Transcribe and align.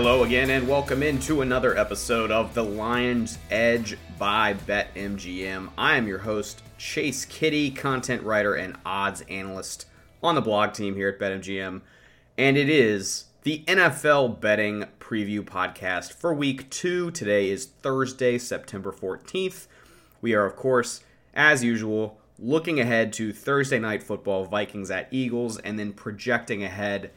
Hello 0.00 0.22
again, 0.22 0.50
and 0.50 0.68
welcome 0.68 1.02
into 1.02 1.42
another 1.42 1.76
episode 1.76 2.30
of 2.30 2.54
The 2.54 2.62
Lion's 2.62 3.36
Edge 3.50 3.98
by 4.16 4.54
BetMGM. 4.54 5.70
I 5.76 5.96
am 5.96 6.06
your 6.06 6.18
host, 6.18 6.62
Chase 6.78 7.24
Kiddy, 7.24 7.72
content 7.72 8.22
writer 8.22 8.54
and 8.54 8.76
odds 8.86 9.22
analyst 9.22 9.86
on 10.22 10.36
the 10.36 10.40
blog 10.40 10.72
team 10.72 10.94
here 10.94 11.08
at 11.08 11.18
BetMGM. 11.18 11.80
And 12.38 12.56
it 12.56 12.70
is 12.70 13.24
the 13.42 13.64
NFL 13.66 14.40
betting 14.40 14.84
preview 15.00 15.40
podcast 15.40 16.12
for 16.12 16.32
week 16.32 16.70
two. 16.70 17.10
Today 17.10 17.50
is 17.50 17.66
Thursday, 17.66 18.38
September 18.38 18.92
14th. 18.92 19.66
We 20.20 20.32
are, 20.32 20.46
of 20.46 20.54
course, 20.54 21.02
as 21.34 21.64
usual, 21.64 22.20
looking 22.38 22.78
ahead 22.78 23.12
to 23.14 23.32
Thursday 23.32 23.80
night 23.80 24.04
football, 24.04 24.44
Vikings 24.44 24.92
at 24.92 25.08
Eagles, 25.10 25.58
and 25.58 25.76
then 25.76 25.92
projecting 25.92 26.62
ahead 26.62 27.10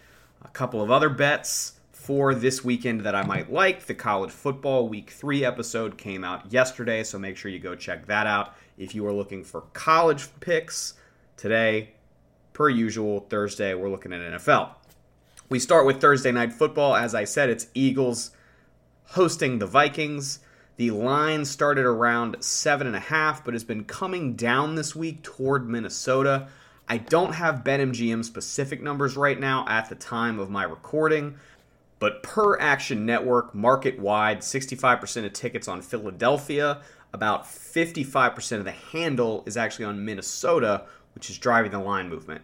a 0.44 0.48
couple 0.48 0.82
of 0.82 0.90
other 0.90 1.10
bets 1.10 1.74
for 2.12 2.36
this 2.36 2.62
weekend 2.62 3.00
that 3.00 3.16
I 3.16 3.24
might 3.24 3.54
like. 3.54 3.86
The 3.86 3.94
college 3.94 4.32
football 4.32 4.90
week 4.90 5.12
three 5.12 5.46
episode 5.46 5.98
came 5.98 6.26
out 6.26 6.52
yesterday, 6.52 7.06
so 7.06 7.18
make 7.18 7.38
sure 7.38 7.50
you 7.50 7.58
go 7.58 7.74
check 7.74 8.06
that 8.08 8.28
out 8.28 8.54
if 8.78 8.94
you 8.94 9.08
are 9.08 9.14
looking 9.14 9.46
for 9.46 9.62
college 9.72 10.28
picks. 10.42 10.96
Today, 11.38 11.92
per 12.52 12.68
usual, 12.68 13.22
Thursday, 13.30 13.74
we're 13.76 13.88
looking 13.90 14.12
at 14.12 14.20
NFL. 14.20 14.72
We 15.48 15.58
start 15.58 15.86
with 15.86 16.02
Thursday 16.02 16.34
night 16.34 16.52
football. 16.52 16.98
As 16.98 17.16
I 17.16 17.24
said, 17.24 17.50
it's 17.50 17.68
Eagles 17.74 18.32
hosting 19.06 19.60
the 19.60 19.66
Vikings. 19.66 20.40
The 20.76 20.92
line 20.92 21.46
started 21.46 21.86
around 21.86 22.44
seven 22.44 22.88
and 22.88 22.96
a 22.98 23.00
half, 23.00 23.46
but 23.46 23.54
has 23.54 23.64
been 23.64 23.86
coming 23.86 24.34
down 24.34 24.76
this 24.76 24.94
week 24.94 25.24
toward 25.24 25.70
Minnesota. 25.70 26.50
I 26.90 26.98
don't 26.98 27.36
have 27.36 27.64
BetMGM 27.64 28.26
specific 28.26 28.82
numbers 28.82 29.16
right 29.16 29.40
now 29.40 29.66
at 29.70 29.88
the 29.88 29.96
time 29.96 30.40
of 30.40 30.50
my 30.50 30.64
recording, 30.64 31.38
but 32.02 32.24
per 32.24 32.58
Action 32.60 33.06
Network, 33.06 33.54
market 33.54 34.00
wide, 34.00 34.40
65% 34.40 35.24
of 35.24 35.34
tickets 35.34 35.68
on 35.68 35.84
Philadelphia, 35.84 36.82
about 37.14 37.46
55% 37.46 38.58
of 38.58 38.66
the 38.66 38.72
handle 38.72 39.44
is 39.46 39.56
actually 39.56 39.86
on 39.86 40.04
Minnesota, 40.04 40.86
which 41.14 41.30
is 41.30 41.38
driving 41.38 41.70
the 41.70 41.78
line 41.78 42.10
movement. 42.10 42.42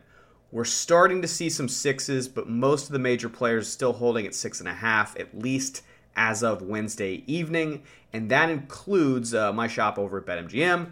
We're 0.52 0.64
starting 0.64 1.24
to 1.24 1.28
see 1.28 1.50
some 1.50 1.68
sixes, 1.68 2.28
but 2.28 2.48
most 2.48 2.86
of 2.86 2.92
the 2.92 3.00
major 3.00 3.30
players 3.30 3.68
still 3.68 3.94
holding 3.94 4.28
at 4.28 4.36
six 4.36 4.60
and 4.60 4.70
a 4.70 4.74
half, 4.74 5.20
at 5.20 5.36
least 5.36 5.82
as 6.16 6.44
of 6.44 6.62
Wednesday 6.62 7.24
evening, 7.26 7.82
and 8.14 8.30
that 8.30 8.52
includes 8.52 9.34
uh, 9.34 9.52
my 9.52 9.68
shop 9.68 9.98
over 9.98 10.20
at 10.20 10.26
BetMGM. 10.28 10.92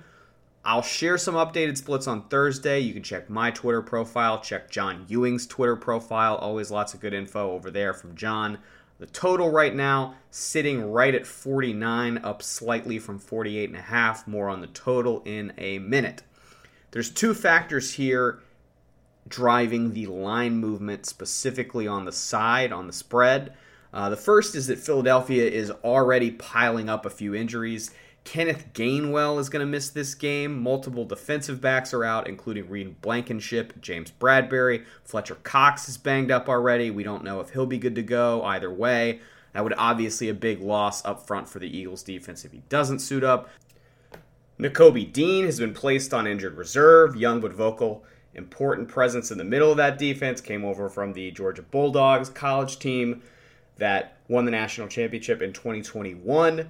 I'll 0.65 0.81
share 0.81 1.19
some 1.19 1.35
updated 1.35 1.77
splits 1.77 2.07
on 2.07 2.23
Thursday. 2.23 2.79
You 2.79 2.93
can 2.93 3.03
check 3.03 3.29
my 3.29 3.51
Twitter 3.51 3.83
profile, 3.83 4.41
check 4.41 4.71
John 4.71 5.05
Ewing's 5.07 5.45
Twitter 5.45 5.75
profile. 5.75 6.35
Always 6.37 6.71
lots 6.71 6.95
of 6.95 6.99
good 6.99 7.13
info 7.13 7.51
over 7.51 7.69
there 7.69 7.93
from 7.93 8.15
John. 8.15 8.57
The 8.97 9.05
total 9.05 9.51
right 9.51 9.75
now 9.75 10.15
sitting 10.31 10.91
right 10.91 11.13
at 11.13 11.27
49, 11.27 12.17
up 12.17 12.41
slightly 12.41 12.97
from 12.97 13.19
48 13.19 13.69
and 13.69 13.77
a 13.77 13.81
half. 13.81 14.27
More 14.27 14.49
on 14.49 14.61
the 14.61 14.67
total 14.67 15.21
in 15.23 15.53
a 15.59 15.77
minute. 15.77 16.23
There's 16.89 17.11
two 17.11 17.35
factors 17.35 17.93
here 17.93 18.39
driving 19.27 19.93
the 19.93 20.07
line 20.07 20.57
movement 20.57 21.05
specifically 21.05 21.87
on 21.87 22.05
the 22.05 22.11
side 22.11 22.71
on 22.71 22.87
the 22.87 22.93
spread. 22.93 23.53
Uh, 23.93 24.09
the 24.09 24.17
first 24.17 24.55
is 24.55 24.67
that 24.67 24.79
Philadelphia 24.79 25.45
is 25.45 25.69
already 25.69 26.31
piling 26.31 26.89
up 26.89 27.05
a 27.05 27.09
few 27.09 27.35
injuries. 27.35 27.91
Kenneth 28.25 28.73
Gainwell 28.73 29.39
is 29.39 29.49
going 29.49 29.65
to 29.65 29.71
miss 29.71 29.89
this 29.89 30.15
game. 30.15 30.61
Multiple 30.61 31.05
defensive 31.05 31.61
backs 31.61 31.93
are 31.93 32.03
out, 32.03 32.27
including 32.27 32.67
Reed 32.67 32.99
Blankenship, 33.01 33.79
James 33.81 34.11
Bradberry. 34.19 34.83
Fletcher 35.03 35.35
Cox 35.35 35.87
is 35.87 35.97
banged 35.97 36.31
up 36.31 36.49
already. 36.49 36.89
We 36.89 37.03
don't 37.03 37.23
know 37.23 37.39
if 37.39 37.51
he'll 37.51 37.67
be 37.67 37.77
good 37.77 37.95
to 37.95 38.01
go 38.01 38.43
either 38.43 38.73
way. 38.73 39.21
That 39.53 39.63
would 39.63 39.75
obviously 39.77 40.27
a 40.27 40.33
big 40.33 40.59
loss 40.59 41.05
up 41.05 41.25
front 41.25 41.47
for 41.47 41.59
the 41.59 41.77
Eagles 41.77 42.03
defense 42.03 42.43
if 42.43 42.51
he 42.51 42.63
doesn't 42.67 42.99
suit 42.99 43.23
up. 43.23 43.47
Nakobe 44.59 45.13
Dean 45.13 45.45
has 45.45 45.59
been 45.59 45.73
placed 45.73 46.13
on 46.13 46.27
injured 46.27 46.57
reserve. 46.57 47.15
Young 47.15 47.39
but 47.39 47.53
vocal, 47.53 48.03
important 48.33 48.89
presence 48.89 49.29
in 49.31 49.37
the 49.37 49.43
middle 49.43 49.69
of 49.69 49.77
that 49.77 49.99
defense. 49.99 50.41
Came 50.41 50.65
over 50.65 50.89
from 50.89 51.13
the 51.13 51.29
Georgia 51.31 51.61
Bulldogs 51.61 52.29
college 52.29 52.79
team 52.79 53.21
that 53.77 54.17
won 54.27 54.45
the 54.45 54.51
national 54.51 54.87
championship 54.87 55.41
in 55.43 55.53
2021. 55.53 56.67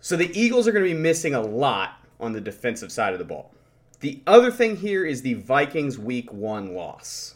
So 0.00 0.16
the 0.16 0.38
Eagles 0.38 0.66
are 0.66 0.72
going 0.72 0.84
to 0.84 0.94
be 0.94 0.98
missing 0.98 1.34
a 1.34 1.42
lot 1.42 2.00
on 2.18 2.32
the 2.32 2.40
defensive 2.40 2.90
side 2.90 3.12
of 3.12 3.18
the 3.18 3.24
ball. 3.24 3.52
The 4.00 4.22
other 4.26 4.50
thing 4.50 4.76
here 4.76 5.04
is 5.04 5.20
the 5.20 5.34
Vikings 5.34 5.98
week 5.98 6.32
one 6.32 6.74
loss. 6.74 7.34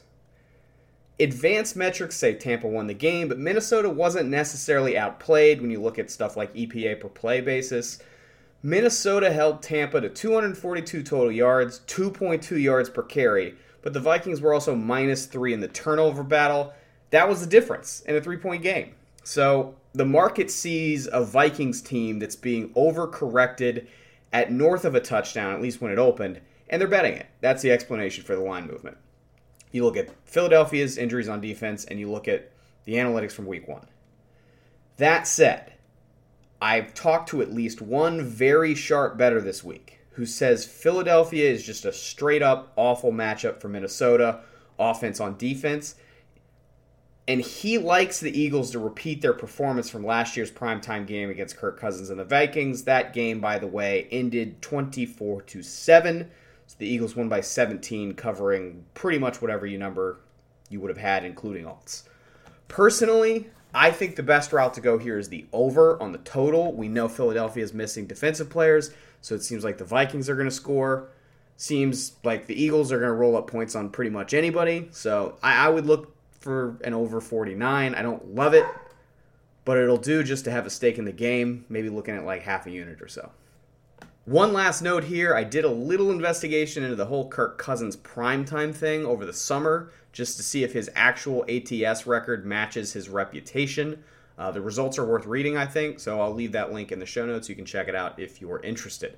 Advanced 1.21 1.77
metrics 1.77 2.17
say 2.17 2.35
Tampa 2.35 2.67
won 2.67 2.87
the 2.87 2.95
game, 2.95 3.29
but 3.29 3.39
Minnesota 3.39 3.89
wasn't 3.89 4.31
necessarily 4.31 4.97
outplayed 4.97 5.61
when 5.61 5.71
you 5.71 5.81
look 5.81 5.99
at 5.99 6.11
stuff 6.11 6.37
like 6.37 6.55
EPA 6.55 7.01
per 7.01 7.09
play 7.09 7.41
basis. 7.41 7.99
Minnesota 8.63 9.31
held 9.31 9.63
Tampa 9.63 10.01
to 10.01 10.09
242 10.09 11.03
total 11.03 11.31
yards, 11.31 11.83
2.2 11.87 12.61
yards 12.61 12.89
per 12.89 13.03
carry, 13.03 13.55
but 13.83 13.93
the 13.93 14.01
Vikings 14.01 14.41
were 14.41 14.55
also 14.55 14.75
minus 14.75 15.27
three 15.27 15.53
in 15.53 15.61
the 15.61 15.69
turnover 15.69 16.25
battle. 16.25 16.73
That 17.11 17.29
was 17.29 17.41
the 17.41 17.47
difference 17.47 18.01
in 18.01 18.17
a 18.17 18.21
three 18.23 18.39
point 18.39 18.63
game. 18.63 18.95
So 19.25 19.75
the 19.95 20.05
market 20.05 20.51
sees 20.51 21.09
a 21.11 21.25
Vikings 21.25 21.81
team 21.81 22.19
that's 22.19 22.37
being 22.37 22.69
overcorrected 22.75 23.87
at 24.33 24.53
north 24.53 24.85
of 24.85 24.95
a 24.95 25.01
touchdown, 25.01 25.55
at 25.55 25.63
least 25.63 25.81
when 25.81 25.91
it 25.91 25.99
opened, 25.99 26.41
and 26.69 26.81
they're 26.81 26.89
betting 26.89 27.15
it. 27.15 27.27
That's 27.41 27.63
the 27.63 27.73
explanation 27.73 28.23
for 28.23 28.37
the 28.37 28.43
line 28.43 28.67
movement. 28.67 28.99
You 29.73 29.85
look 29.85 29.97
at 29.97 30.11
Philadelphia's 30.25 30.99
injuries 30.99 31.29
on 31.29 31.41
defense 31.41 31.85
and 31.85 31.99
you 31.99 32.11
look 32.11 32.29
at 32.29 32.53
the 32.85 32.95
analytics 32.95 33.33
from 33.33 33.47
week 33.47 33.67
one. 33.67 33.87
That 34.99 35.27
said, 35.27 35.73
I've 36.61 36.95
talked 36.95 37.31
to 37.31 37.43
at 37.43 37.53
least 37.53 37.83
one 37.83 38.23
very 38.23 38.75
sharp 38.75 39.17
bettor 39.17 39.41
this 39.41 39.65
week 39.65 40.01
who 40.11 40.27
says 40.27 40.65
Philadelphia 40.65 41.51
is 41.51 41.65
just 41.65 41.85
a 41.85 41.93
straight 41.93 42.43
up 42.43 42.73
awful 42.77 43.11
matchup 43.11 43.61
for 43.61 43.69
Minnesota, 43.69 44.41
offense 44.79 45.19
on 45.19 45.37
defense 45.37 45.97
and 47.27 47.41
he 47.41 47.79
likes 47.79 48.21
the 48.21 48.39
Eagles 48.39 48.71
to 48.73 48.79
repeat 48.79 49.23
their 49.23 49.33
performance 49.33 49.89
from 49.89 50.05
last 50.05 50.37
year's 50.37 50.51
primetime 50.51 51.07
game 51.07 51.31
against 51.31 51.57
Kirk 51.57 51.81
Cousins 51.81 52.11
and 52.11 52.21
the 52.21 52.25
Vikings. 52.25 52.85
That 52.85 53.15
game, 53.15 53.41
by 53.41 53.59
the 53.59 53.67
way, 53.67 54.09
ended 54.11 54.61
24 54.61 55.43
to 55.43 55.63
7. 55.63 56.31
So 56.67 56.77
the 56.79 56.87
Eagles 56.87 57.17
won 57.17 57.29
by 57.29 57.41
17, 57.41 58.15
covering 58.15 58.85
pretty 58.93 59.19
much 59.19 59.41
whatever 59.41 59.65
you 59.67 59.79
number 59.79 60.19
you 60.69 60.81
would 60.81 60.91
have 60.91 60.99
had, 60.99 61.25
including 61.25 61.65
alts. 61.65 62.03
Personally, 62.69 63.49
I 63.75 63.91
think 63.91 64.17
the 64.17 64.23
best 64.23 64.53
route 64.53 64.75
to 64.75 64.81
go 64.81 64.99
here 64.99 65.19
is 65.19 65.29
the 65.29 65.47
over 65.53 66.01
on 66.03 66.13
the 66.13 66.19
total. 66.19 66.73
We 66.73 66.89
know 66.89 67.09
Philadelphia 67.09 67.65
is 67.65 67.73
missing 67.73 68.07
defensive 68.07 68.51
players, 68.51 68.91
so 69.23 69.35
it 69.35 69.43
seems 69.43 69.65
like 69.65 69.79
the 69.79 69.85
Vikings 69.85 70.29
are 70.29 70.37
going 70.37 70.49
to 70.49 70.55
score. 70.55 71.09
Seems 71.57 72.13
like 72.23 72.47
the 72.47 72.61
Eagles 72.61 72.93
are 72.93 72.99
going 72.99 73.11
to 73.11 73.15
roll 73.15 73.37
up 73.37 73.47
points 73.47 73.75
on 73.75 73.91
pretty 73.91 74.11
much 74.11 74.35
anybody. 74.35 74.89
So 74.91 75.39
I, 75.43 75.67
I 75.67 75.69
would 75.69 75.87
look 75.87 76.14
for 76.45 76.77
an 76.85 76.95
over 76.95 77.21
49. 77.21 77.95
I 77.95 78.03
don't 78.03 78.35
love 78.35 78.55
it, 78.55 78.67
but 79.65 79.79
it'll 79.79 79.97
do 79.97 80.23
just 80.23 80.45
to 80.45 80.51
have 80.51 80.67
a 80.67 80.71
stake 80.71 80.99
in 80.99 81.07
the 81.07 81.13
game, 81.13 81.65
maybe 81.69 81.89
looking 81.89 82.15
at 82.15 82.25
like 82.25 82.43
half 82.43 82.67
a 82.67 82.71
unit 82.71 83.01
or 83.01 83.09
so. 83.09 83.33
One 84.27 84.53
last 84.53 84.81
note 84.81 85.05
here 85.05 85.35
I 85.35 85.43
did 85.43 85.65
a 85.65 85.71
little 85.71 86.11
investigation 86.11 86.85
into 86.85 86.97
the 86.97 87.07
whole 87.07 87.29
Kirk 87.29 87.59
Cousins 87.59 87.97
primetime 87.97 88.75
thing 88.75 89.05
over 89.05 89.27
the 89.27 89.33
summer 89.33 89.91
just 90.13 90.37
to 90.37 90.43
see 90.43 90.63
if 90.63 90.73
his 90.73 90.91
actual 90.95 91.45
ATS 91.49 92.07
record 92.07 92.47
matches 92.47 92.93
his 92.93 93.09
reputation. 93.09 94.05
Uh, 94.39 94.51
the 94.51 94.61
results 94.61 94.99
are 94.99 95.05
worth 95.05 95.27
reading, 95.27 95.57
I 95.57 95.67
think, 95.67 95.99
so 95.99 96.21
I'll 96.21 96.33
leave 96.33 96.53
that 96.53 96.73
link 96.73 96.93
in 96.93 96.99
the 97.01 97.07
show 97.07 97.27
notes. 97.27 97.49
You 97.49 97.55
can 97.55 97.65
check 97.65 97.89
it 97.89 97.95
out 97.95 98.19
if 98.19 98.41
you're 98.41 98.61
interested. 98.61 99.17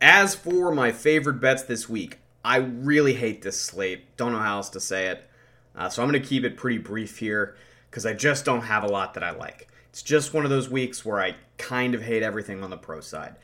As 0.00 0.34
for 0.34 0.72
my 0.72 0.92
favorite 0.92 1.40
bets 1.40 1.62
this 1.62 1.88
week, 1.88 2.18
I 2.44 2.56
really 2.56 3.14
hate 3.14 3.42
this 3.42 3.60
slate. 3.60 4.16
Don't 4.16 4.32
know 4.32 4.38
how 4.38 4.56
else 4.56 4.70
to 4.70 4.80
say 4.80 5.08
it. 5.08 5.28
Uh, 5.74 5.88
so 5.88 6.02
I'm 6.02 6.10
going 6.10 6.20
to 6.20 6.28
keep 6.28 6.44
it 6.44 6.56
pretty 6.56 6.78
brief 6.78 7.18
here 7.18 7.56
because 7.90 8.06
I 8.06 8.12
just 8.12 8.44
don't 8.44 8.62
have 8.62 8.84
a 8.84 8.88
lot 8.88 9.14
that 9.14 9.22
I 9.22 9.30
like. 9.30 9.68
It's 9.90 10.02
just 10.02 10.32
one 10.32 10.44
of 10.44 10.50
those 10.50 10.70
weeks 10.70 11.04
where 11.04 11.20
I 11.20 11.36
kind 11.58 11.94
of 11.94 12.02
hate 12.02 12.22
everything 12.22 12.62
on 12.62 12.70
the 12.70 12.76
pro 12.76 13.00
side. 13.00 13.36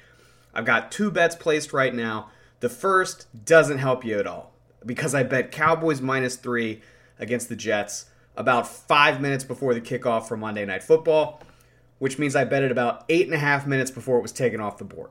I've 0.55 0.65
got 0.65 0.91
two 0.91 1.11
bets 1.11 1.37
placed 1.37 1.73
right 1.73 1.95
now. 1.95 2.31
The 2.61 2.69
first 2.69 3.27
doesn't 3.45 3.79
help 3.79 4.05
you 4.05 4.19
at 4.19 4.27
all 4.27 4.53
because 4.85 5.15
I 5.15 5.23
bet 5.23 5.53
Cowboys 5.53 6.01
minus 6.01 6.37
three 6.37 6.83
against 7.19 7.49
the 7.49 7.57
Jets 7.57 8.07
about 8.37 8.67
five 8.67 9.21
minutes 9.21 9.45
before 9.45 9.75
the 9.75 9.81
kickoff 9.81 10.27
for 10.27 10.37
Monday 10.37 10.65
Night 10.65 10.83
Football, 10.83 11.43
which 11.99 12.19
means 12.19 12.35
I 12.35 12.45
bet 12.45 12.63
it 12.63 12.71
about 12.71 13.05
eight 13.09 13.27
and 13.27 13.35
a 13.35 13.39
half 13.39 13.67
minutes 13.67 13.91
before 13.91 14.19
it 14.19 14.23
was 14.23 14.33
taken 14.33 14.61
off 14.61 14.79
the 14.79 14.85
board. 14.85 15.11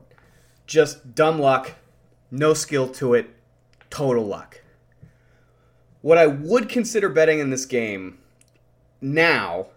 Just 0.66 1.14
dumb 1.14 1.40
luck, 1.40 1.74
no 2.32 2.54
skill 2.54 2.88
to 2.94 3.14
it, 3.14 3.30
total 3.90 4.26
luck. 4.26 4.62
What 6.02 6.18
I 6.18 6.28
would 6.28 6.70
consider 6.70 7.10
betting 7.10 7.40
in 7.40 7.50
this 7.50 7.66
game 7.66 8.20
now 9.02 9.68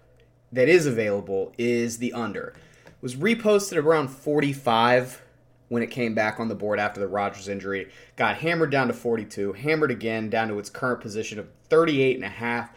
that 0.52 0.68
is 0.68 0.86
available 0.86 1.52
is 1.56 1.98
the 1.98 2.12
under. 2.12 2.54
It 2.86 3.02
was 3.02 3.16
reposted 3.16 3.82
around 3.82 4.08
45 4.08 5.22
when 5.68 5.82
it 5.82 5.90
came 5.90 6.14
back 6.14 6.38
on 6.38 6.48
the 6.48 6.54
board 6.54 6.78
after 6.78 7.00
the 7.00 7.08
Rodgers 7.08 7.48
injury. 7.48 7.90
Got 8.16 8.36
hammered 8.38 8.70
down 8.70 8.88
to 8.88 8.92
42, 8.92 9.54
hammered 9.54 9.90
again 9.90 10.28
down 10.28 10.48
to 10.48 10.58
its 10.58 10.68
current 10.68 11.00
position 11.00 11.38
of 11.38 11.48
38 11.68 12.16
and 12.16 12.24
a 12.24 12.28
half. 12.28 12.70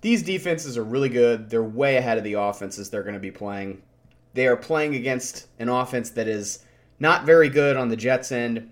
these 0.00 0.22
defenses 0.22 0.76
are 0.76 0.84
really 0.84 1.08
good. 1.08 1.48
They're 1.48 1.62
way 1.62 1.96
ahead 1.96 2.18
of 2.18 2.24
the 2.24 2.34
offenses 2.34 2.90
they're 2.90 3.04
going 3.04 3.14
to 3.14 3.20
be 3.20 3.30
playing. 3.30 3.80
They 4.34 4.48
are 4.48 4.56
playing 4.56 4.96
against 4.96 5.46
an 5.60 5.68
offense 5.68 6.10
that 6.10 6.26
is 6.26 6.64
not 6.98 7.24
very 7.24 7.48
good 7.48 7.76
on 7.76 7.88
the 7.88 7.96
Jets 7.96 8.32
end 8.32 8.70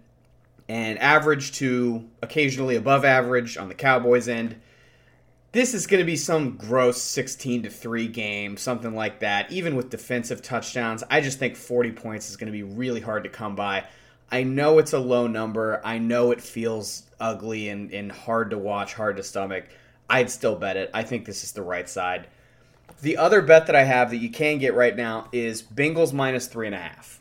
and 0.70 1.00
average 1.00 1.50
to 1.50 2.08
occasionally 2.22 2.76
above 2.76 3.05
average 3.05 3.56
on 3.56 3.67
the 3.67 3.75
Cowboys 3.75 4.28
end. 4.28 4.55
This 5.50 5.75
is 5.75 5.88
going 5.88 5.99
to 5.99 6.06
be 6.06 6.14
some 6.14 6.56
gross 6.56 7.02
16 7.02 7.64
to 7.64 7.70
3 7.70 8.06
game, 8.06 8.56
something 8.56 8.94
like 8.94 9.19
that. 9.19 9.50
Even 9.50 9.75
with 9.75 9.90
defensive 9.90 10.43
touchdowns, 10.43 11.02
I 11.11 11.22
just 11.22 11.40
think 11.40 11.56
40 11.56 11.90
points 11.90 12.31
is 12.31 12.37
going 12.37 12.46
to 12.46 12.56
be 12.56 12.62
really 12.62 13.00
hard 13.00 13.25
to 13.25 13.28
come 13.28 13.56
by. 13.56 13.82
I 14.31 14.44
know 14.44 14.78
it's 14.78 14.93
a 14.93 15.00
low 15.00 15.26
number. 15.26 15.81
I 15.84 15.99
know 15.99 16.31
it 16.31 16.40
feels 16.40 17.02
ugly 17.19 17.69
and, 17.69 17.93
and 17.93 18.12
hard 18.12 18.50
to 18.50 18.58
watch, 18.58 18.94
hard 18.94 19.17
to 19.17 19.25
stomach. 19.25 19.64
I'd 20.08 20.31
still 20.31 20.55
bet 20.55 20.76
it. 20.76 20.88
I 20.94 21.02
think 21.02 21.25
this 21.25 21.43
is 21.43 21.50
the 21.50 21.62
right 21.62 21.88
side. 21.88 22.28
The 23.02 23.17
other 23.17 23.43
bet 23.43 23.67
that 23.67 23.75
I 23.75 23.82
have 23.82 24.11
that 24.11 24.19
you 24.19 24.31
can 24.31 24.58
get 24.58 24.75
right 24.75 24.94
now 24.94 25.26
is 25.32 25.64
Bengals 25.64 26.12
minus 26.12 26.46
three 26.46 26.67
and 26.67 26.76
a 26.76 26.81
half. 26.81 27.20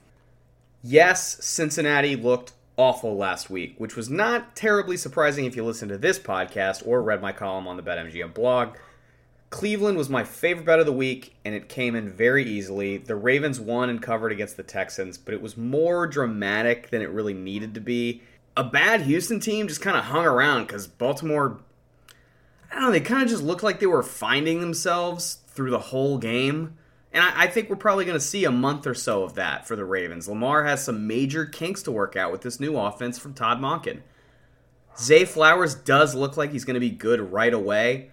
Yes, 0.84 1.44
Cincinnati 1.44 2.16
looked 2.16 2.54
awful 2.80 3.18
last 3.18 3.50
week, 3.50 3.76
which 3.78 3.98
was 3.98 4.10
not 4.10 4.56
terribly 4.56 4.96
surprising 4.96 5.44
if 5.44 5.54
you 5.54 5.66
listened 5.66 5.90
to 5.90 5.98
this 5.98 6.18
podcast 6.18 6.82
or 6.88 7.04
read 7.04 7.22
my 7.22 7.34
column 7.34 7.68
on 7.68 7.76
the 7.76 7.84
BetMGM 7.84 8.34
blog. 8.34 8.78
Cleveland 9.50 9.98
was 9.98 10.10
my 10.10 10.24
favorite 10.24 10.66
bet 10.66 10.80
of 10.80 10.86
the 10.86 10.94
week, 10.94 11.36
and 11.44 11.54
it 11.54 11.68
came 11.68 11.94
in 11.94 12.10
very 12.10 12.46
easily. 12.46 12.96
The 12.96 13.18
Ravens 13.18 13.60
won 13.60 13.90
and 13.90 14.02
covered 14.02 14.32
against 14.32 14.56
the 14.56 14.64
Texans, 14.64 15.18
but 15.18 15.34
it 15.34 15.42
was 15.42 15.58
more 15.58 16.08
dramatic 16.08 16.90
than 16.90 17.02
it 17.02 17.10
really 17.10 17.34
needed 17.34 17.74
to 17.74 17.82
be. 17.82 18.22
A 18.56 18.64
bad 18.64 19.02
Houston 19.02 19.42
team 19.42 19.68
just 19.68 19.82
kind 19.82 19.98
of 19.98 20.06
hung 20.06 20.26
around 20.26 20.68
because 20.68 20.88
Baltimore, 20.88 21.60
I 22.72 22.76
don't 22.76 22.84
know, 22.86 22.92
they 22.92 23.02
kind 23.02 23.24
of 23.24 23.28
just 23.28 23.44
looked 23.44 23.64
like 23.64 23.82
they 23.82 23.88
were 23.88 24.04
finding 24.04 24.62
themselves 24.62 25.40
through 25.48 25.72
the 25.72 25.80
whole 25.80 26.18
game. 26.18 26.78
And 27.12 27.24
I, 27.24 27.44
I 27.44 27.48
think 27.48 27.70
we're 27.70 27.76
probably 27.76 28.06
going 28.06 28.18
to 28.18 28.24
see 28.24 28.46
a 28.46 28.52
month 28.52 28.86
or 28.86 28.94
so 28.94 29.24
of 29.24 29.36
that 29.36 29.68
for 29.68 29.76
the 29.76 29.86
Ravens. 29.86 30.28
Lamar 30.28 30.64
has 30.66 30.84
some 30.84 31.08
major 31.08 31.46
kinks 31.46 31.84
to 31.84 31.92
work 31.92 32.16
out 32.16 32.32
with 32.32 32.42
this 32.42 32.60
new 32.60 32.78
offense 32.78 33.18
from 33.18 33.34
Todd 33.34 33.60
Monken. 33.60 34.02
Zay 34.98 35.26
Flowers 35.26 35.76
does 35.76 36.14
look 36.14 36.36
like 36.36 36.52
he's 36.52 36.66
going 36.66 36.74
to 36.76 36.80
be 36.80 36.90
good 36.90 37.32
right 37.32 37.54
away, 37.54 38.12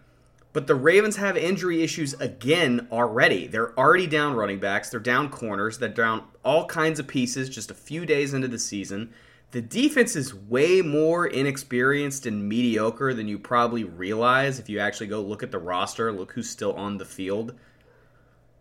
but 0.53 0.67
the 0.67 0.75
Ravens 0.75 1.17
have 1.17 1.37
injury 1.37 1.83
issues 1.83 2.15
again 2.15 2.87
already. 2.93 3.47
They're 3.47 3.77
already 3.79 4.07
down 4.07 4.35
running 4.35 4.61
backs, 4.61 4.91
they're 4.91 5.01
down 5.01 5.29
corners, 5.29 5.79
they're 5.79 5.89
down 5.89 6.25
all 6.45 6.67
kinds 6.67 7.01
of 7.01 7.09
pieces 7.09 7.49
just 7.49 7.71
a 7.71 7.75
few 7.75 8.07
days 8.07 8.33
into 8.33 8.49
the 8.49 8.59
season. 8.59 9.13
The 9.51 9.61
defense 9.61 10.17
is 10.17 10.35
way 10.35 10.81
more 10.81 11.27
inexperienced 11.27 12.27
and 12.27 12.49
mediocre 12.49 13.15
than 13.15 13.29
you 13.29 13.39
probably 13.39 13.85
realize 13.85 14.59
if 14.59 14.69
you 14.69 14.79
actually 14.79 15.07
go 15.09 15.21
look 15.21 15.43
at 15.43 15.51
the 15.51 15.59
roster, 15.59 16.13
look 16.13 16.33
who's 16.33 16.51
still 16.51 16.75
on 16.75 16.99
the 16.99 17.05
field. 17.05 17.55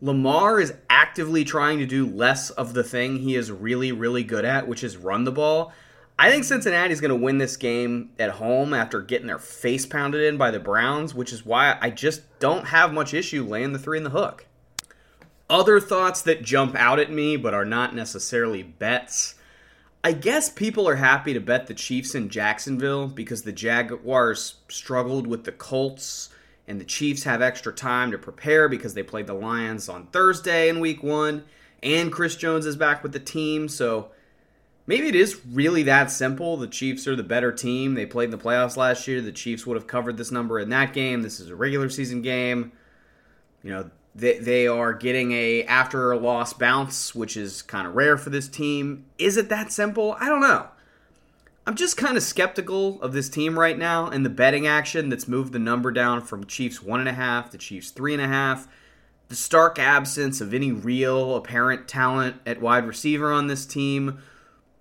Lamar 0.01 0.59
is 0.59 0.74
actively 0.89 1.44
trying 1.44 1.80
to 1.80 1.86
do 1.86 2.06
less 2.06 2.50
of 2.50 2.74
the 2.74 2.83
thing 2.83 3.18
he 3.18 3.36
is 3.36 3.51
really, 3.51 3.92
really 3.92 4.24
good 4.24 4.45
at, 4.45 4.68
which 4.68 4.83
is 4.83 4.97
run 4.97 5.24
the 5.24 5.31
ball. 5.31 5.71
I 6.18 6.31
think 6.31 6.44
Cincinnati's 6.44 7.01
going 7.01 7.09
to 7.09 7.15
win 7.15 7.39
this 7.39 7.57
game 7.57 8.12
at 8.18 8.31
home 8.31 8.74
after 8.74 9.01
getting 9.01 9.27
their 9.27 9.39
face 9.39 9.86
pounded 9.86 10.21
in 10.21 10.38
by 10.38 10.51
the 10.51 10.59
Browns, 10.59 11.13
which 11.13 11.33
is 11.33 11.45
why 11.45 11.77
I 11.81 11.89
just 11.89 12.21
don't 12.39 12.68
have 12.68 12.94
much 12.94 13.13
issue 13.13 13.44
laying 13.44 13.74
the 13.74 13.80
three 13.80 13.97
in 13.97 14.06
the 14.06 14.09
hook. 14.12 14.45
Other 15.50 15.80
thoughts 15.80 16.21
that 16.24 16.41
jump 16.41 16.75
out 16.75 17.00
at 17.00 17.12
me 17.12 17.38
but 17.38 17.53
are 17.53 17.65
not 17.65 17.94
necessarily 17.94 18.63
bets. 18.63 19.36
I 20.03 20.12
guess 20.12 20.50
people 20.50 20.88
are 20.88 20.95
happy 20.95 21.33
to 21.33 21.39
bet 21.39 21.68
the 21.68 21.74
Chiefs 21.74 22.15
in 22.15 22.30
Jacksonville 22.30 23.07
because 23.07 23.41
the 23.41 23.51
Jaguars 23.51 24.56
struggled 24.69 25.27
with 25.27 25.44
the 25.44 25.51
Colts 25.51 26.30
and 26.67 26.79
the 26.79 26.85
Chiefs 26.85 27.23
have 27.23 27.41
extra 27.41 27.73
time 27.73 28.12
to 28.12 28.17
prepare 28.17 28.67
because 28.67 28.94
they 28.94 29.03
played 29.03 29.27
the 29.27 29.33
Lions 29.33 29.88
on 29.88 30.07
Thursday 30.07 30.69
in 30.69 30.79
week 30.79 31.03
one, 31.03 31.44
and 31.83 32.12
Chris 32.12 32.35
Jones 32.35 32.65
is 32.65 32.75
back 32.75 33.03
with 33.03 33.12
the 33.12 33.19
team. 33.19 33.67
So 33.67 34.09
maybe 34.88 35.07
it 35.07 35.15
is 35.15 35.45
really 35.45 35.83
that 35.83 36.09
simple. 36.09 36.57
The 36.57 36.67
Chiefs 36.67 37.07
are 37.07 37.15
the 37.15 37.23
better 37.23 37.51
team. 37.51 37.94
They 37.94 38.06
played 38.06 38.25
in 38.25 38.31
the 38.31 38.44
playoffs 38.44 38.77
last 38.77 39.07
year. 39.07 39.21
The 39.21 39.31
Chiefs 39.31 39.65
would 39.65 39.77
have 39.77 39.88
covered 39.88 40.17
this 40.17 40.31
number 40.31 40.59
in 40.59 40.69
that 40.69 40.94
game. 40.94 41.21
This 41.21 41.39
is 41.39 41.50
a 41.50 41.56
regular 41.56 41.89
season 41.89 42.21
game. 42.21 42.71
You 43.62 43.71
know, 43.71 43.91
they, 44.15 44.39
they 44.39 44.67
are 44.67 44.94
getting 44.94 45.33
a 45.33 45.63
after 45.63 46.15
loss 46.15 46.53
bounce, 46.53 47.13
which 47.13 47.35
is 47.35 47.62
kind 47.62 47.88
of 47.88 47.95
rare 47.95 48.17
for 48.17 48.29
this 48.29 48.47
team. 48.47 49.06
Is 49.17 49.38
it 49.38 49.50
that 49.50 49.71
simple? 49.71 50.15
I 50.19 50.29
don't 50.29 50.41
know. 50.41 50.67
I'm 51.67 51.75
just 51.75 51.97
kind 51.97 52.15
of 52.15 52.21
skeptical 52.21 53.01
of 53.01 53.13
this 53.13 53.27
team 53.27 53.57
right 53.57 53.77
now 53.77 54.07
and 54.07 54.23
the 54.23 54.29
betting 54.29 54.67
action 54.67 55.09
that's 55.09 55.27
moved 55.27 55.51
the 55.51 55.59
number 55.59 55.91
down 55.91 56.21
from 56.21 56.45
Chiefs 56.45 56.83
one 56.83 57.00
and 57.00 57.09
a 57.09 57.13
half 57.13 57.50
to 57.51 57.57
Chiefs 57.57 57.89
three 57.89 58.13
and 58.13 58.21
a 58.21 58.27
half. 58.27 58.67
The 59.29 59.35
stark 59.35 59.79
absence 59.79 60.41
of 60.41 60.53
any 60.53 60.71
real 60.71 61.35
apparent 61.35 61.88
talent 61.88 62.35
at 62.45 62.62
wide 62.62 62.85
receiver 62.85 63.31
on 63.31 63.47
this 63.47 63.65
team. 63.65 64.19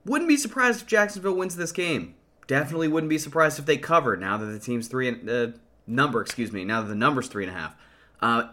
Wouldn't 0.04 0.28
be 0.28 0.36
surprised 0.36 0.82
if 0.82 0.86
Jacksonville 0.86 1.34
wins 1.34 1.56
this 1.56 1.72
game. 1.72 2.14
Definitely 2.46 2.88
wouldn't 2.88 3.08
be 3.08 3.16
surprised 3.16 3.58
if 3.58 3.64
they 3.64 3.78
cover 3.78 4.18
now 4.18 4.36
that 4.36 4.44
the 4.44 4.58
team's 4.58 4.86
three 4.86 5.08
and 5.08 5.30
uh, 5.30 5.46
number, 5.86 6.20
excuse 6.20 6.52
me, 6.52 6.64
now 6.64 6.82
that 6.82 6.88
the 6.88 6.94
number's 6.94 7.28
three 7.28 7.46
and 7.46 7.56
a 7.56 7.58
half. 7.58 7.74
Uh, 8.20 8.48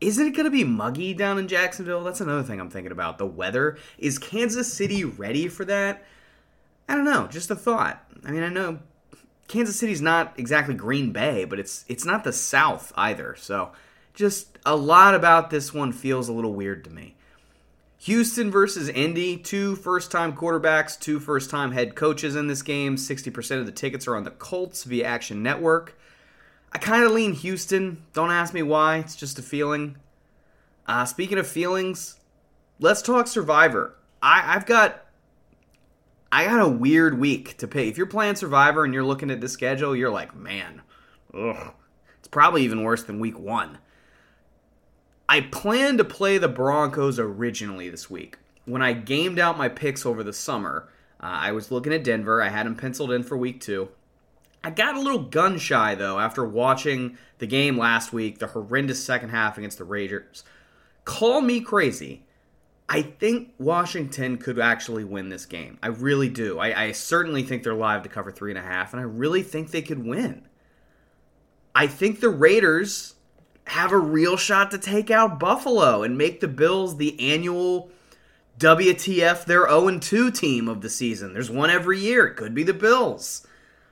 isn't 0.00 0.26
it 0.26 0.30
going 0.30 0.44
to 0.44 0.50
be 0.50 0.64
muggy 0.64 1.12
down 1.12 1.38
in 1.38 1.48
Jacksonville? 1.48 2.02
That's 2.02 2.22
another 2.22 2.42
thing 2.42 2.58
I'm 2.60 2.70
thinking 2.70 2.92
about. 2.92 3.18
The 3.18 3.26
weather. 3.26 3.76
Is 3.98 4.18
Kansas 4.18 4.72
City 4.72 5.04
ready 5.04 5.48
for 5.48 5.66
that? 5.66 6.04
I 6.88 6.94
don't 6.94 7.04
know, 7.04 7.26
just 7.26 7.50
a 7.50 7.56
thought. 7.56 8.04
I 8.24 8.30
mean, 8.30 8.42
I 8.42 8.48
know 8.48 8.80
Kansas 9.48 9.78
City's 9.78 10.02
not 10.02 10.34
exactly 10.38 10.74
Green 10.74 11.12
Bay, 11.12 11.44
but 11.44 11.58
it's 11.58 11.84
it's 11.88 12.04
not 12.04 12.24
the 12.24 12.32
South 12.32 12.92
either. 12.96 13.36
So, 13.38 13.72
just 14.14 14.58
a 14.64 14.76
lot 14.76 15.14
about 15.14 15.50
this 15.50 15.72
one 15.72 15.92
feels 15.92 16.28
a 16.28 16.32
little 16.32 16.54
weird 16.54 16.84
to 16.84 16.90
me. 16.90 17.16
Houston 17.98 18.50
versus 18.50 18.90
Indy, 18.90 19.38
two 19.38 19.76
first-time 19.76 20.36
quarterbacks, 20.36 20.98
two 20.98 21.18
first-time 21.18 21.72
head 21.72 21.94
coaches 21.94 22.36
in 22.36 22.48
this 22.48 22.60
game. 22.60 22.96
60% 22.96 23.58
of 23.58 23.64
the 23.64 23.72
tickets 23.72 24.06
are 24.06 24.14
on 24.14 24.24
the 24.24 24.30
Colts 24.30 24.84
via 24.84 25.06
Action 25.06 25.42
Network. 25.42 25.98
I 26.70 26.76
kind 26.76 27.02
of 27.02 27.12
lean 27.12 27.32
Houston. 27.32 28.02
Don't 28.12 28.30
ask 28.30 28.52
me 28.52 28.62
why. 28.62 28.98
It's 28.98 29.16
just 29.16 29.38
a 29.38 29.42
feeling. 29.42 29.96
Uh, 30.86 31.06
speaking 31.06 31.38
of 31.38 31.46
feelings, 31.46 32.20
let's 32.78 33.00
talk 33.00 33.26
Survivor. 33.26 33.94
I, 34.20 34.54
I've 34.54 34.66
got 34.66 35.03
I 36.32 36.44
got 36.46 36.60
a 36.60 36.68
weird 36.68 37.18
week 37.18 37.56
to 37.58 37.68
pick. 37.68 37.88
If 37.88 37.96
you're 37.96 38.06
playing 38.06 38.36
Survivor 38.36 38.84
and 38.84 38.92
you're 38.92 39.04
looking 39.04 39.30
at 39.30 39.40
the 39.40 39.48
schedule, 39.48 39.94
you're 39.94 40.10
like, 40.10 40.34
man, 40.34 40.82
ugh. 41.32 41.72
It's 42.18 42.28
probably 42.28 42.62
even 42.62 42.82
worse 42.82 43.02
than 43.02 43.20
week 43.20 43.38
one. 43.38 43.78
I 45.28 45.42
planned 45.42 45.98
to 45.98 46.04
play 46.04 46.38
the 46.38 46.48
Broncos 46.48 47.18
originally 47.18 47.88
this 47.88 48.10
week. 48.10 48.38
When 48.64 48.82
I 48.82 48.92
gamed 48.92 49.38
out 49.38 49.58
my 49.58 49.68
picks 49.68 50.06
over 50.06 50.22
the 50.22 50.32
summer, 50.32 50.88
uh, 51.20 51.26
I 51.26 51.52
was 51.52 51.70
looking 51.70 51.92
at 51.92 52.04
Denver. 52.04 52.42
I 52.42 52.48
had 52.48 52.66
them 52.66 52.76
penciled 52.76 53.12
in 53.12 53.22
for 53.22 53.36
week 53.36 53.60
two. 53.60 53.88
I 54.62 54.70
got 54.70 54.96
a 54.96 55.00
little 55.00 55.22
gun 55.22 55.58
shy, 55.58 55.94
though, 55.94 56.18
after 56.18 56.44
watching 56.44 57.18
the 57.38 57.46
game 57.46 57.76
last 57.76 58.12
week, 58.12 58.38
the 58.38 58.46
horrendous 58.46 59.04
second 59.04 59.28
half 59.28 59.58
against 59.58 59.76
the 59.78 59.84
Raiders. 59.84 60.44
Call 61.04 61.42
me 61.42 61.60
crazy. 61.60 62.24
I 62.88 63.02
think 63.02 63.54
Washington 63.58 64.36
could 64.36 64.58
actually 64.58 65.04
win 65.04 65.30
this 65.30 65.46
game. 65.46 65.78
I 65.82 65.88
really 65.88 66.28
do. 66.28 66.58
I, 66.58 66.84
I, 66.84 66.92
certainly 66.92 67.42
think 67.42 67.62
they're 67.62 67.72
live 67.72 68.02
to 68.02 68.10
cover 68.10 68.30
three 68.30 68.50
and 68.50 68.58
a 68.58 68.62
half, 68.62 68.92
and 68.92 69.00
I 69.00 69.04
really 69.04 69.42
think 69.42 69.70
they 69.70 69.80
could 69.80 70.04
win. 70.04 70.46
I 71.74 71.86
think 71.86 72.20
the 72.20 72.28
Raiders 72.28 73.14
have 73.68 73.90
a 73.90 73.98
real 73.98 74.36
shot 74.36 74.70
to 74.70 74.78
take 74.78 75.10
out 75.10 75.40
Buffalo 75.40 76.02
and 76.02 76.18
make 76.18 76.40
the 76.40 76.48
Bills 76.48 76.98
the 76.98 77.18
annual 77.32 77.90
WTF 78.58 79.46
their 79.46 79.66
0 79.68 79.98
2 79.98 80.30
team 80.30 80.68
of 80.68 80.82
the 80.82 80.90
season. 80.90 81.32
There's 81.32 81.50
one 81.50 81.70
every 81.70 81.98
year. 81.98 82.26
It 82.26 82.36
could 82.36 82.54
be 82.54 82.62
the 82.62 82.74
Bills. 82.74 83.46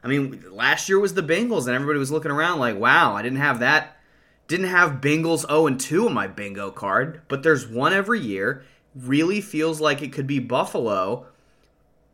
I 0.04 0.08
mean, 0.08 0.44
last 0.50 0.88
year 0.88 1.00
was 1.00 1.14
the 1.14 1.22
Bengals, 1.22 1.66
and 1.66 1.74
everybody 1.74 1.98
was 1.98 2.10
looking 2.10 2.30
around 2.30 2.58
like, 2.58 2.76
wow, 2.76 3.14
I 3.14 3.22
didn't 3.22 3.38
have 3.38 3.60
that. 3.60 3.96
Didn't 4.48 4.66
have 4.66 5.00
Bengals 5.00 5.46
0 5.48 5.76
2 5.76 6.06
on 6.08 6.12
my 6.12 6.26
bingo 6.26 6.70
card, 6.70 7.22
but 7.28 7.42
there's 7.42 7.66
one 7.66 7.92
every 7.92 8.20
year 8.20 8.64
really 8.94 9.40
feels 9.40 9.80
like 9.80 10.02
it 10.02 10.12
could 10.12 10.26
be 10.26 10.38
Buffalo 10.38 11.26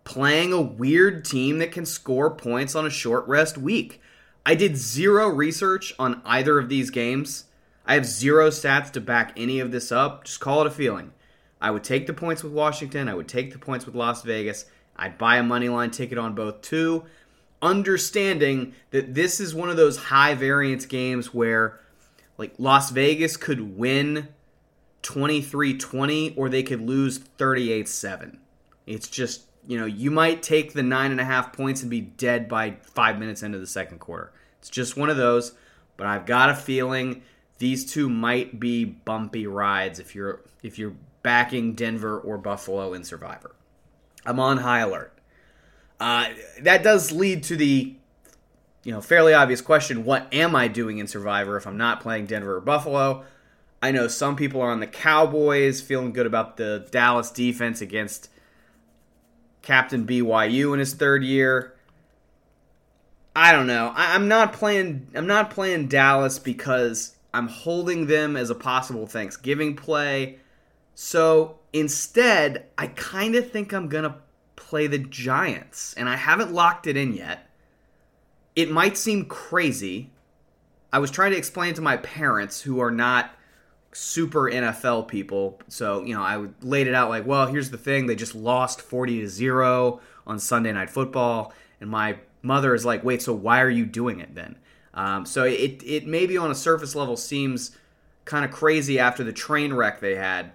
playing 0.05 0.53
a 0.53 0.61
weird 0.61 1.25
team 1.25 1.59
that 1.59 1.73
can 1.73 1.85
score 1.85 2.31
points 2.31 2.75
on 2.75 2.87
a 2.87 2.91
short 2.91 3.27
rest 3.29 3.59
week. 3.59 4.01
I 4.47 4.55
did 4.55 4.77
zero 4.77 5.29
research 5.29 5.93
on 5.99 6.23
either 6.25 6.59
of 6.59 6.71
these 6.71 6.89
games. 6.91 7.45
I 7.85 7.95
have 7.95 8.07
zero 8.07 8.49
stats 8.49 8.91
to 8.93 9.01
back 9.01 9.33
any 9.37 9.61
of 9.61 9.71
this 9.71 9.93
up. 9.93 10.25
Just 10.25 10.41
call 10.41 10.63
it 10.63 10.67
a 10.67 10.71
feeling. 10.71 11.13
I 11.61 11.71
would 11.71 11.85
take 11.85 12.07
the 12.07 12.15
points 12.15 12.43
with 12.43 12.53
Washington. 12.53 13.09
I 13.09 13.15
would 13.15 13.29
take 13.29 13.53
the 13.53 13.59
points 13.59 13.85
with 13.85 13.95
Las 13.95 14.23
Vegas. 14.23 14.65
I'd 14.97 15.19
buy 15.19 15.37
a 15.37 15.43
money 15.43 15.69
line 15.69 15.91
ticket 15.91 16.19
on 16.19 16.35
both 16.35 16.63
too, 16.63 17.05
understanding 17.61 18.75
that 18.91 19.15
this 19.15 19.41
is 19.41 19.55
one 19.55 19.69
of 19.69 19.77
those 19.77 19.97
high 19.97 20.35
variance 20.35 20.87
games 20.87 21.35
where 21.35 21.81
like 22.37 22.55
Las 22.59 22.91
Vegas 22.91 23.37
could 23.37 23.77
win 23.77 24.29
23 25.09 25.79
20, 25.79 26.35
or 26.37 26.51
they 26.51 26.63
could 26.63 26.83
lose 26.83 27.17
38 27.17 27.89
7. 27.89 28.39
It's 28.87 29.09
just, 29.09 29.45
you 29.67 29.79
know, 29.81 29.87
you 29.87 30.11
might 30.11 30.43
take 30.43 30.75
the 30.75 30.83
nine 30.83 31.13
and 31.13 31.19
a 31.19 31.25
half 31.25 31.51
points 31.55 31.81
and 31.81 31.91
be 31.91 32.03
dead 32.03 32.47
by 32.47 32.77
five 32.83 33.19
minutes 33.19 33.43
into 33.43 33.59
the 33.59 33.67
second 33.67 34.01
quarter. 34.01 34.35
It's 34.59 34.69
just 34.69 34.99
one 34.99 35.09
of 35.09 35.17
those. 35.17 35.55
but 35.97 36.07
I've 36.07 36.27
got 36.27 36.51
a 36.51 36.55
feeling 36.55 37.23
these 37.57 37.91
two 37.91 38.11
might 38.11 38.61
be 38.61 38.85
bumpy 38.85 39.47
rides 39.47 39.99
if 39.99 40.15
you're 40.15 40.43
if 40.63 40.79
you're 40.79 40.95
backing 41.23 41.73
Denver 41.73 42.21
or 42.21 42.37
Buffalo 42.37 42.93
in 42.93 43.03
Survivor. 43.03 43.55
I'm 44.27 44.39
on 44.39 44.59
high 44.59 44.81
alert. 44.81 45.19
Uh, 45.99 46.29
that 46.61 46.83
does 46.83 47.13
lead 47.13 47.45
to 47.45 47.57
the 47.57 47.95
you 48.85 48.93
know 48.93 49.01
fairly 49.01 49.33
obvious 49.33 49.63
question: 49.63 50.05
What 50.05 50.29
am 50.35 50.55
I 50.55 50.69
doing 50.69 50.99
in 50.99 51.07
Survivor 51.07 51.57
if 51.57 51.67
I'm 51.67 51.79
not 51.79 52.01
playing 52.01 52.27
Denver 52.27 52.57
or 52.57 52.61
Buffalo? 52.61 53.25
I 53.81 53.93
know 53.93 54.09
some 54.09 54.37
people 54.37 54.61
are 54.61 54.71
on 54.71 54.81
the 54.81 54.87
Cowboys, 54.87 55.81
feeling 55.81 56.13
good 56.13 56.27
about 56.27 56.57
the 56.57 56.87
Dallas 56.91 57.31
defense 57.31 57.81
against 57.81 58.29
Captain 59.63 60.07
BYU 60.07 60.73
in 60.73 60.81
his 60.81 60.95
third 60.95 61.23
year. 61.23 61.75
I 63.37 63.53
don't 63.53 63.69
know. 63.69 63.93
I, 63.95 64.17
am 64.17 64.27
not 64.27 64.53
playing. 64.53 65.09
I'm 65.15 65.29
not 65.29 65.51
playing 65.51 65.87
Dallas 65.87 66.41
because 66.41 67.15
I'm 67.33 67.47
holding 67.47 68.07
them 68.07 68.37
as 68.37 68.51
a 68.51 68.55
possible 68.55 69.07
Thanksgiving 69.07 69.77
play. 69.77 70.41
So 70.97 71.61
instead, 71.73 72.67
I 72.77 72.89
kind 72.89 73.37
of 73.37 73.49
think 73.53 73.73
I'm 73.73 73.89
gonna 73.89 74.17
play 74.57 74.89
the 74.89 74.99
Giants, 74.99 75.95
and 75.95 76.09
I 76.09 76.17
haven't 76.17 76.53
locked 76.53 76.89
it 76.89 76.97
in 76.97 77.13
yet. 77.13 77.49
It 78.57 78.73
might 78.73 78.97
seem 78.97 79.27
crazy. 79.27 80.11
I 80.93 80.99
was 80.99 81.13
trying 81.13 81.31
to 81.31 81.39
explain 81.39 81.75
to 81.75 81.81
my 81.81 81.99
parents, 81.99 82.63
who 82.63 82.81
are 82.81 82.91
not 82.91 83.31
super 83.93 84.51
NFL 84.51 85.09
people. 85.09 85.61
So, 85.69 86.03
you 86.03 86.15
know, 86.15 86.23
I 86.23 86.47
laid 86.63 86.87
it 86.87 86.95
out 86.95 87.09
like, 87.09 87.27
well, 87.27 87.47
here's 87.47 87.71
the 87.71 87.79
thing. 87.79 88.07
They 88.07 88.15
just 88.15 88.35
lost 88.35 88.81
40 88.81 89.21
to 89.21 89.29
0 89.29 90.01
on 90.27 90.39
Sunday 90.39 90.73
Night 90.73 90.91
Football. 90.91 91.53
And 91.81 91.91
my 91.91 92.19
mother 92.43 92.75
is 92.75 92.85
like, 92.85 93.05
wait, 93.05 93.23
so 93.23 93.33
why 93.33 93.61
are 93.61 93.71
you 93.71 93.87
doing 93.87 94.21
it 94.21 94.35
then? 94.35 94.57
Um, 94.95 95.27
so 95.27 95.45
it, 95.45 95.83
it 95.85 96.07
maybe 96.07 96.37
on 96.37 96.51
a 96.51 96.55
surface 96.55 96.95
level 96.95 97.17
seems 97.17 97.77
kind 98.25 98.45
of 98.45 98.51
crazy 98.51 98.99
after 98.99 99.25
the 99.25 99.33
train 99.33 99.73
wreck 99.73 100.01
they 100.01 100.17
had. 100.17 100.53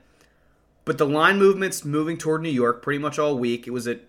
But 0.85 0.97
the 0.97 1.05
line 1.05 1.39
movement's 1.39 1.85
moving 1.85 2.17
toward 2.17 2.41
New 2.41 2.49
York 2.49 2.81
pretty 2.81 2.99
much 2.99 3.17
all 3.17 3.37
week. 3.37 3.67
It 3.67 3.71
was 3.71 3.87
at 3.87 4.01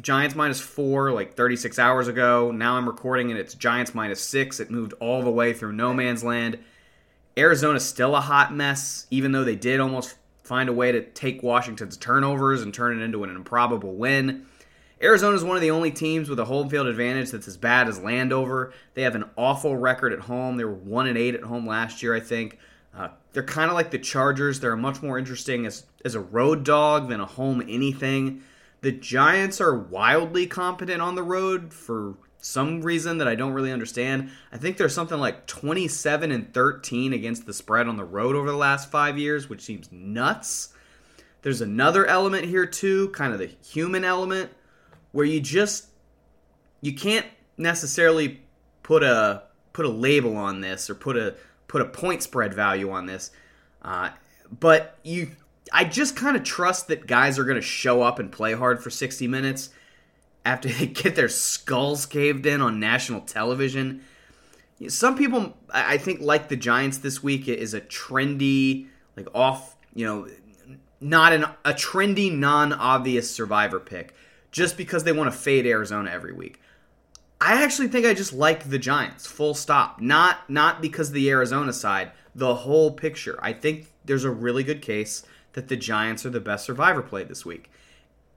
Giants 0.00 0.34
minus 0.34 0.60
four 0.60 1.12
like 1.12 1.36
36 1.36 1.78
hours 1.78 2.08
ago. 2.08 2.50
Now 2.50 2.76
I'm 2.76 2.86
recording 2.86 3.30
and 3.30 3.38
it's 3.38 3.54
Giants 3.54 3.94
minus 3.94 4.20
six. 4.20 4.60
It 4.60 4.70
moved 4.70 4.94
all 4.94 5.22
the 5.22 5.30
way 5.30 5.52
through 5.52 5.72
no 5.72 5.94
man's 5.94 6.24
land. 6.24 6.58
Arizona's 7.36 7.86
still 7.86 8.16
a 8.16 8.20
hot 8.20 8.54
mess, 8.54 9.06
even 9.10 9.32
though 9.32 9.44
they 9.44 9.56
did 9.56 9.80
almost 9.80 10.16
find 10.42 10.68
a 10.68 10.72
way 10.72 10.92
to 10.92 11.02
take 11.02 11.42
Washington's 11.42 11.96
turnovers 11.96 12.62
and 12.62 12.72
turn 12.72 12.98
it 12.98 13.04
into 13.04 13.24
an 13.24 13.30
improbable 13.30 13.94
win. 13.94 14.46
Arizona 15.02 15.36
is 15.36 15.44
one 15.44 15.56
of 15.56 15.60
the 15.60 15.70
only 15.70 15.90
teams 15.90 16.30
with 16.30 16.38
a 16.38 16.46
home 16.46 16.70
field 16.70 16.86
advantage 16.86 17.30
that's 17.30 17.48
as 17.48 17.58
bad 17.58 17.88
as 17.88 18.00
Landover. 18.00 18.72
They 18.94 19.02
have 19.02 19.14
an 19.14 19.26
awful 19.36 19.76
record 19.76 20.12
at 20.12 20.20
home. 20.20 20.56
They 20.56 20.64
were 20.64 20.72
one 20.72 21.06
and 21.06 21.18
eight 21.18 21.34
at 21.34 21.42
home 21.42 21.66
last 21.66 22.02
year, 22.02 22.14
I 22.14 22.20
think. 22.20 22.58
Uh, 22.96 23.08
they're 23.32 23.42
kind 23.42 23.68
of 23.68 23.74
like 23.74 23.90
the 23.90 23.98
Chargers. 23.98 24.60
They're 24.60 24.74
much 24.74 25.02
more 25.02 25.18
interesting 25.18 25.66
as 25.66 25.84
as 26.04 26.14
a 26.14 26.20
road 26.20 26.64
dog 26.64 27.10
than 27.10 27.20
a 27.20 27.26
home 27.26 27.60
anything. 27.60 28.42
The 28.80 28.92
Giants 28.92 29.60
are 29.60 29.76
wildly 29.76 30.46
competent 30.46 31.02
on 31.02 31.14
the 31.14 31.22
road 31.22 31.74
for 31.74 32.14
some 32.46 32.80
reason 32.80 33.18
that 33.18 33.26
I 33.26 33.34
don't 33.34 33.52
really 33.52 33.72
understand. 33.72 34.30
I 34.52 34.56
think 34.56 34.76
there's 34.76 34.94
something 34.94 35.18
like 35.18 35.48
27 35.48 36.30
and 36.30 36.54
13 36.54 37.12
against 37.12 37.44
the 37.44 37.52
spread 37.52 37.88
on 37.88 37.96
the 37.96 38.04
road 38.04 38.36
over 38.36 38.48
the 38.48 38.56
last 38.56 38.88
five 38.88 39.18
years, 39.18 39.48
which 39.48 39.62
seems 39.62 39.90
nuts. 39.90 40.72
There's 41.42 41.60
another 41.60 42.06
element 42.06 42.44
here 42.44 42.64
too, 42.64 43.08
kind 43.08 43.32
of 43.32 43.40
the 43.40 43.46
human 43.46 44.04
element, 44.04 44.50
where 45.10 45.26
you 45.26 45.40
just 45.40 45.88
you 46.80 46.94
can't 46.94 47.26
necessarily 47.58 48.42
put 48.84 49.02
a 49.02 49.42
put 49.72 49.84
a 49.84 49.90
label 49.90 50.36
on 50.36 50.60
this 50.60 50.88
or 50.88 50.94
put 50.94 51.16
a 51.16 51.34
put 51.66 51.82
a 51.82 51.86
point 51.86 52.22
spread 52.22 52.54
value 52.54 52.90
on 52.92 53.06
this, 53.06 53.32
uh, 53.82 54.10
but 54.60 54.98
you 55.02 55.32
I 55.72 55.82
just 55.84 56.14
kind 56.14 56.36
of 56.36 56.44
trust 56.44 56.86
that 56.88 57.08
guys 57.08 57.40
are 57.40 57.44
going 57.44 57.56
to 57.56 57.62
show 57.62 58.02
up 58.02 58.20
and 58.20 58.30
play 58.30 58.52
hard 58.52 58.82
for 58.82 58.90
60 58.90 59.26
minutes 59.26 59.70
after 60.46 60.68
they 60.72 60.86
get 60.86 61.16
their 61.16 61.28
skulls 61.28 62.06
caved 62.06 62.46
in 62.46 62.62
on 62.62 62.80
national 62.80 63.20
television. 63.20 64.02
Some 64.88 65.16
people, 65.16 65.56
I 65.70 65.98
think, 65.98 66.20
like 66.20 66.48
the 66.48 66.56
Giants 66.56 66.98
this 66.98 67.22
week 67.22 67.48
is 67.48 67.74
a 67.74 67.80
trendy, 67.80 68.86
like 69.16 69.26
off, 69.34 69.74
you 69.94 70.06
know, 70.06 70.28
not 71.00 71.32
an, 71.32 71.44
a 71.64 71.72
trendy, 71.72 72.32
non-obvious 72.32 73.30
survivor 73.30 73.80
pick, 73.80 74.14
just 74.50 74.76
because 74.76 75.04
they 75.04 75.12
want 75.12 75.32
to 75.32 75.36
fade 75.36 75.66
Arizona 75.66 76.10
every 76.10 76.32
week. 76.32 76.60
I 77.40 77.62
actually 77.62 77.88
think 77.88 78.06
I 78.06 78.14
just 78.14 78.32
like 78.32 78.68
the 78.68 78.78
Giants, 78.78 79.26
full 79.26 79.54
stop. 79.54 80.00
Not 80.00 80.48
not 80.48 80.80
because 80.80 81.08
of 81.08 81.14
the 81.14 81.28
Arizona 81.30 81.72
side, 81.72 82.12
the 82.34 82.54
whole 82.54 82.92
picture. 82.92 83.38
I 83.42 83.52
think 83.52 83.88
there's 84.04 84.24
a 84.24 84.30
really 84.30 84.62
good 84.62 84.80
case 84.80 85.22
that 85.52 85.68
the 85.68 85.76
Giants 85.76 86.24
are 86.24 86.30
the 86.30 86.40
best 86.40 86.64
survivor 86.64 87.02
play 87.02 87.24
this 87.24 87.44
week. 87.44 87.70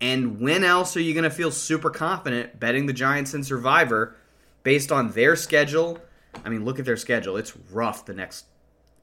And 0.01 0.39
when 0.39 0.63
else 0.63 0.96
are 0.96 1.01
you 1.01 1.13
going 1.13 1.24
to 1.25 1.29
feel 1.29 1.51
super 1.51 1.89
confident 1.89 2.60
betting 2.60 2.86
the 2.86 2.94
Giants 2.94 3.34
in 3.34 3.44
Survivor 3.44 4.15
based 4.63 4.91
on 4.91 5.12
their 5.12 5.36
schedule? 5.36 6.00
I 6.46 6.50
mean, 6.50 6.63
look 6.63 6.79
at 6.79 6.86
their 6.86 6.98
schedule. 6.98 7.38
It's 7.38 7.56
rough 7.72 8.06
the 8.06 8.13
next 8.13 8.46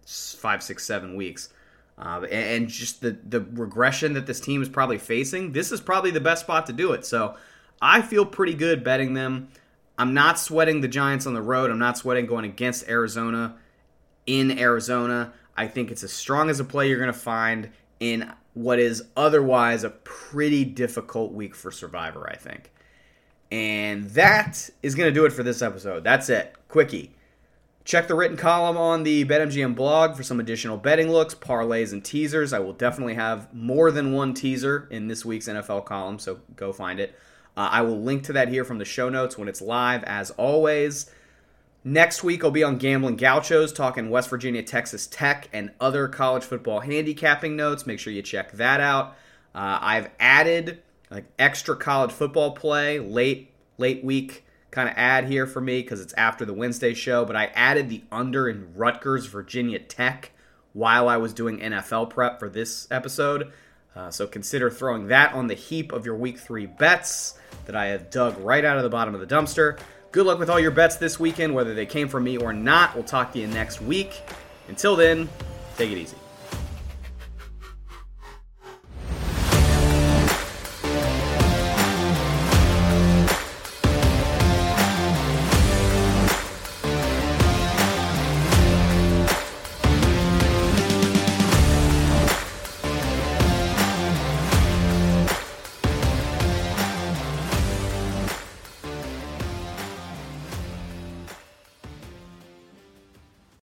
five, 0.06 0.62
six, 0.62 0.84
seven 0.84 1.16
weeks. 1.16 1.50
Uh, 1.98 2.22
and 2.30 2.68
just 2.68 3.00
the, 3.00 3.16
the 3.28 3.40
regression 3.40 4.12
that 4.14 4.26
this 4.26 4.38
team 4.40 4.62
is 4.62 4.68
probably 4.68 4.98
facing, 4.98 5.52
this 5.52 5.72
is 5.72 5.80
probably 5.80 6.10
the 6.10 6.20
best 6.20 6.42
spot 6.42 6.66
to 6.66 6.72
do 6.72 6.92
it. 6.92 7.06
So 7.06 7.36
I 7.80 8.02
feel 8.02 8.26
pretty 8.26 8.54
good 8.54 8.84
betting 8.84 9.14
them. 9.14 9.48
I'm 9.98 10.12
not 10.12 10.38
sweating 10.38 10.82
the 10.82 10.88
Giants 10.88 11.26
on 11.26 11.32
the 11.32 11.40
road. 11.40 11.70
I'm 11.70 11.78
not 11.78 11.96
sweating 11.96 12.26
going 12.26 12.44
against 12.44 12.86
Arizona 12.88 13.56
in 14.26 14.58
Arizona. 14.58 15.32
I 15.56 15.68
think 15.68 15.90
it's 15.90 16.02
as 16.02 16.12
strong 16.12 16.50
as 16.50 16.60
a 16.60 16.64
play 16.64 16.88
you're 16.88 16.98
going 16.98 17.12
to 17.12 17.18
find 17.18 17.70
in 17.98 18.30
what 18.56 18.78
is 18.78 19.04
otherwise 19.18 19.84
a 19.84 19.90
pretty 19.90 20.64
difficult 20.64 21.30
week 21.30 21.54
for 21.54 21.70
Survivor, 21.70 22.26
I 22.26 22.36
think. 22.36 22.72
And 23.52 24.08
that 24.10 24.70
is 24.82 24.94
going 24.94 25.10
to 25.10 25.14
do 25.14 25.26
it 25.26 25.32
for 25.34 25.42
this 25.42 25.60
episode. 25.60 26.02
That's 26.02 26.30
it. 26.30 26.54
Quickie. 26.68 27.12
Check 27.84 28.08
the 28.08 28.14
written 28.14 28.38
column 28.38 28.78
on 28.78 29.02
the 29.02 29.26
BetMGM 29.26 29.74
blog 29.76 30.16
for 30.16 30.22
some 30.22 30.40
additional 30.40 30.78
betting 30.78 31.12
looks, 31.12 31.34
parlays, 31.34 31.92
and 31.92 32.02
teasers. 32.02 32.54
I 32.54 32.58
will 32.58 32.72
definitely 32.72 33.14
have 33.14 33.52
more 33.52 33.90
than 33.90 34.14
one 34.14 34.32
teaser 34.32 34.88
in 34.90 35.06
this 35.06 35.22
week's 35.22 35.48
NFL 35.48 35.84
column, 35.84 36.18
so 36.18 36.40
go 36.56 36.72
find 36.72 36.98
it. 36.98 37.14
Uh, 37.58 37.68
I 37.70 37.82
will 37.82 38.00
link 38.00 38.24
to 38.24 38.32
that 38.32 38.48
here 38.48 38.64
from 38.64 38.78
the 38.78 38.86
show 38.86 39.10
notes 39.10 39.36
when 39.36 39.48
it's 39.48 39.60
live, 39.60 40.02
as 40.04 40.30
always. 40.30 41.10
Next 41.88 42.24
week, 42.24 42.42
I'll 42.42 42.50
be 42.50 42.64
on 42.64 42.78
Gambling 42.78 43.14
Gauchos 43.14 43.72
talking 43.72 44.10
West 44.10 44.28
Virginia, 44.28 44.60
Texas 44.60 45.06
Tech, 45.06 45.48
and 45.52 45.70
other 45.80 46.08
college 46.08 46.42
football 46.42 46.80
handicapping 46.80 47.54
notes. 47.54 47.86
Make 47.86 48.00
sure 48.00 48.12
you 48.12 48.22
check 48.22 48.50
that 48.54 48.80
out. 48.80 49.10
Uh, 49.54 49.78
I've 49.80 50.10
added 50.18 50.82
like 51.12 51.26
extra 51.38 51.76
college 51.76 52.10
football 52.10 52.50
play 52.50 52.98
late 52.98 53.52
late 53.78 54.02
week 54.02 54.44
kind 54.72 54.88
of 54.88 54.96
ad 54.96 55.26
here 55.26 55.46
for 55.46 55.60
me 55.60 55.80
because 55.80 56.00
it's 56.00 56.12
after 56.14 56.44
the 56.44 56.52
Wednesday 56.52 56.92
show. 56.92 57.24
But 57.24 57.36
I 57.36 57.52
added 57.54 57.88
the 57.88 58.02
under 58.10 58.48
in 58.48 58.74
Rutgers, 58.74 59.26
Virginia 59.26 59.78
Tech 59.78 60.32
while 60.72 61.08
I 61.08 61.18
was 61.18 61.32
doing 61.32 61.60
NFL 61.60 62.10
prep 62.10 62.40
for 62.40 62.48
this 62.48 62.88
episode. 62.90 63.52
Uh, 63.94 64.10
so 64.10 64.26
consider 64.26 64.70
throwing 64.70 65.06
that 65.06 65.34
on 65.34 65.46
the 65.46 65.54
heap 65.54 65.92
of 65.92 66.04
your 66.04 66.16
week 66.16 66.40
three 66.40 66.66
bets 66.66 67.38
that 67.66 67.76
I 67.76 67.86
have 67.86 68.10
dug 68.10 68.36
right 68.38 68.64
out 68.64 68.76
of 68.76 68.82
the 68.82 68.88
bottom 68.88 69.14
of 69.14 69.20
the 69.20 69.26
dumpster. 69.32 69.78
Good 70.16 70.24
luck 70.24 70.38
with 70.38 70.48
all 70.48 70.58
your 70.58 70.70
bets 70.70 70.96
this 70.96 71.20
weekend, 71.20 71.54
whether 71.54 71.74
they 71.74 71.84
came 71.84 72.08
from 72.08 72.24
me 72.24 72.38
or 72.38 72.50
not. 72.50 72.94
We'll 72.94 73.04
talk 73.04 73.34
to 73.34 73.38
you 73.38 73.46
next 73.46 73.82
week. 73.82 74.22
Until 74.66 74.96
then, 74.96 75.28
take 75.76 75.90
it 75.90 75.98
easy. 75.98 76.16